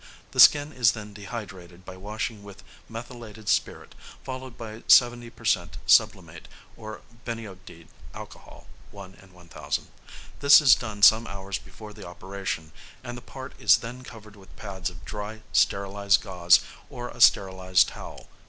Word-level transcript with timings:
The 0.31 0.39
skin 0.39 0.73
is 0.73 0.93
then 0.93 1.13
dehydrated 1.13 1.85
by 1.85 1.95
washing 1.95 2.41
with 2.41 2.63
methylated 2.89 3.47
spirit, 3.47 3.93
followed 4.23 4.57
by 4.57 4.81
70 4.87 5.29
per 5.29 5.45
cent. 5.45 5.77
sublimate 5.85 6.47
or 6.75 7.01
biniodide 7.23 7.87
alcohol 8.11 8.65
(1 8.89 9.13
in 9.21 9.31
1000). 9.31 9.89
This 10.39 10.59
is 10.59 10.73
done 10.73 11.03
some 11.03 11.27
hours 11.27 11.59
before 11.59 11.93
the 11.93 12.07
operation, 12.07 12.71
and 13.03 13.15
the 13.15 13.21
part 13.21 13.53
is 13.59 13.77
then 13.77 14.03
covered 14.03 14.35
with 14.35 14.55
pads 14.55 14.89
of 14.89 15.05
dry 15.05 15.43
sterilised 15.53 16.21
gauze 16.23 16.61
or 16.89 17.09
a 17.09 17.21
sterilised 17.21 17.89
towel. 17.89 18.27